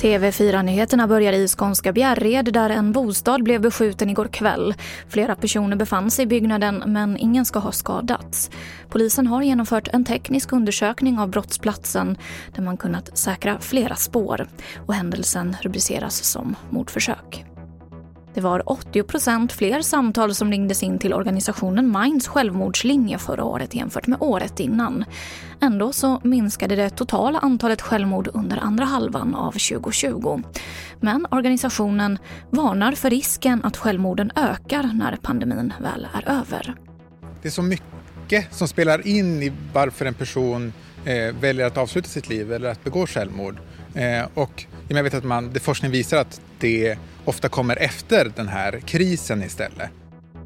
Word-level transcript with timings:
TV4-nyheterna 0.00 1.06
börjar 1.06 1.32
i 1.32 1.48
skånska 1.48 1.92
Bjärred 1.92 2.52
där 2.52 2.70
en 2.70 2.92
bostad 2.92 3.42
blev 3.42 3.60
beskjuten 3.60 4.10
igår 4.10 4.28
kväll. 4.28 4.74
Flera 5.08 5.34
personer 5.34 5.76
befann 5.76 6.10
sig 6.10 6.22
i 6.22 6.26
byggnaden 6.26 6.82
men 6.86 7.16
ingen 7.16 7.44
ska 7.44 7.58
ha 7.58 7.72
skadats. 7.72 8.50
Polisen 8.88 9.26
har 9.26 9.42
genomfört 9.42 9.88
en 9.88 10.04
teknisk 10.04 10.52
undersökning 10.52 11.18
av 11.18 11.28
brottsplatsen 11.28 12.18
där 12.54 12.62
man 12.62 12.76
kunnat 12.76 13.18
säkra 13.18 13.58
flera 13.60 13.94
spår 13.94 14.48
och 14.86 14.94
händelsen 14.94 15.56
rubriceras 15.62 16.24
som 16.24 16.56
mordförsök. 16.70 17.55
Det 18.36 18.42
var 18.42 18.60
80% 18.60 19.52
fler 19.52 19.82
samtal 19.82 20.34
som 20.34 20.50
ringdes 20.50 20.82
in 20.82 20.98
till 20.98 21.14
organisationen 21.14 22.00
Minds 22.00 22.28
självmordslinje 22.28 23.18
förra 23.18 23.44
året 23.44 23.74
jämfört 23.74 24.06
med 24.06 24.18
året 24.20 24.60
innan. 24.60 25.04
Ändå 25.60 25.92
så 25.92 26.20
minskade 26.24 26.76
det 26.76 26.90
totala 26.90 27.38
antalet 27.38 27.82
självmord 27.82 28.28
under 28.34 28.56
andra 28.56 28.84
halvan 28.84 29.34
av 29.34 29.52
2020. 29.52 30.42
Men 31.00 31.26
organisationen 31.30 32.18
varnar 32.50 32.92
för 32.92 33.10
risken 33.10 33.64
att 33.64 33.76
självmorden 33.76 34.30
ökar 34.36 34.82
när 34.82 35.18
pandemin 35.22 35.72
väl 35.80 36.08
är 36.14 36.30
över. 36.30 36.74
Det 37.42 37.48
är 37.48 37.52
så 37.52 37.62
mycket 37.62 38.54
som 38.54 38.68
spelar 38.68 39.06
in 39.06 39.42
i 39.42 39.52
varför 39.72 40.04
en 40.04 40.14
person 40.14 40.72
eh, 41.06 41.34
väljer 41.40 41.66
att 41.66 41.76
avsluta 41.76 42.08
sitt 42.08 42.28
liv 42.28 42.52
eller 42.52 42.68
att 42.70 42.84
begå 42.84 43.06
självmord. 43.06 43.56
Eh, 43.94 44.24
och 44.34 44.64
jag 44.88 45.02
vet 45.02 45.14
att 45.14 45.24
man, 45.24 45.52
det 45.52 45.60
forskning 45.60 45.90
visar 45.90 46.16
att 46.16 46.40
det 46.58 46.98
ofta 47.24 47.48
kommer 47.48 47.76
efter 47.76 48.32
den 48.36 48.48
här 48.48 48.80
krisen 48.80 49.42
istället. 49.42 49.90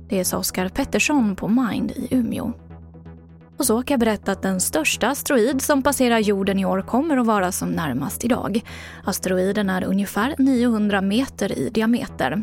Det 0.09 0.24
sa 0.24 0.38
Oskar 0.38 0.68
Pettersson 0.68 1.37
på 1.37 1.48
Mind 1.48 1.91
i 1.91 2.09
Umeå. 2.10 2.52
Och 3.60 3.66
så 3.66 3.82
kan 3.82 3.95
jag 3.95 4.00
berätta 4.00 4.32
att 4.32 4.42
den 4.42 4.60
största 4.60 5.09
asteroid 5.09 5.62
som 5.62 5.82
passerar 5.82 6.18
jorden 6.18 6.59
i 6.59 6.64
år 6.64 6.82
kommer 6.82 7.16
att 7.16 7.27
vara 7.27 7.52
som 7.52 7.68
närmast 7.68 8.24
idag. 8.24 8.60
Asteroiden 9.04 9.71
är 9.71 9.84
ungefär 9.84 10.34
900 10.38 11.01
meter 11.01 11.59
i 11.59 11.71
diameter. 11.71 12.43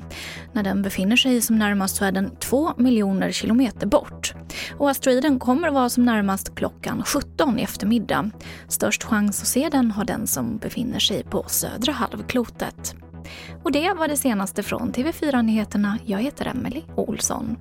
När 0.53 0.63
den 0.63 0.81
befinner 0.81 1.15
sig 1.15 1.41
som 1.41 1.59
närmast 1.59 1.95
så 1.95 2.05
är 2.05 2.11
den 2.11 2.35
2 2.35 2.73
miljoner 2.77 3.31
kilometer 3.31 3.87
bort. 3.87 4.33
Och 4.77 4.89
asteroiden 4.89 5.39
kommer 5.39 5.67
att 5.67 5.73
vara 5.73 5.89
som 5.89 6.05
närmast 6.05 6.55
klockan 6.55 7.03
17 7.05 7.59
i 7.59 7.61
eftermiddag. 7.61 8.31
Störst 8.67 9.03
chans 9.03 9.41
att 9.41 9.47
se 9.47 9.69
den 9.71 9.91
har 9.91 10.05
den 10.05 10.27
som 10.27 10.57
befinner 10.57 10.99
sig 10.99 11.23
på 11.23 11.45
södra 11.47 11.91
halvklotet. 11.91 12.95
Och 13.63 13.71
det 13.71 13.93
var 13.93 14.07
det 14.07 14.17
senaste 14.17 14.63
från 14.63 14.93
TV4 14.93 15.41
Nyheterna. 15.41 15.99
Jag 16.05 16.19
heter 16.19 16.45
Emily 16.45 16.81
Olsson. 16.95 17.57